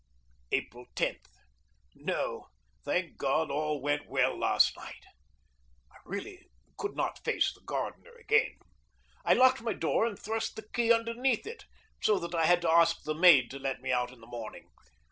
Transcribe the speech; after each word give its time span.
April 0.51 0.87
10. 0.95 1.17
No, 1.93 2.47
thank 2.83 3.17
God, 3.19 3.51
all 3.51 3.79
went 3.79 4.09
well 4.09 4.35
last 4.35 4.75
night. 4.75 5.03
I 5.91 5.97
really 6.05 6.47
could 6.75 6.95
not 6.95 7.23
face 7.23 7.53
the 7.53 7.61
gardener 7.61 8.15
again. 8.19 8.55
I 9.23 9.35
locked 9.35 9.61
my 9.61 9.73
door 9.73 10.07
and 10.07 10.17
thrust 10.17 10.55
the 10.55 10.67
key 10.73 10.91
underneath 10.91 11.45
it, 11.45 11.65
so 12.01 12.17
that 12.17 12.33
I 12.33 12.45
had 12.47 12.63
to 12.63 12.71
ask 12.71 13.03
the 13.03 13.13
maid 13.13 13.51
to 13.51 13.59
let 13.59 13.79
me 13.79 13.91
out 13.91 14.11
in 14.11 14.21
the 14.21 14.25
morning. 14.27 14.71